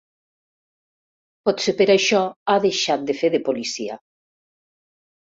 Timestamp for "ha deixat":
2.49-3.07